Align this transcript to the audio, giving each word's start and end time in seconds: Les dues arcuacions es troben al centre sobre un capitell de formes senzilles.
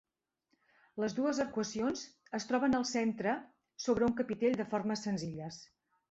Les 1.01 1.15
dues 1.17 1.41
arcuacions 1.43 2.01
es 2.37 2.47
troben 2.51 2.77
al 2.79 2.85
centre 2.91 3.33
sobre 3.85 4.07
un 4.13 4.15
capitell 4.23 4.57
de 4.63 4.67
formes 4.73 5.05
senzilles. 5.09 5.61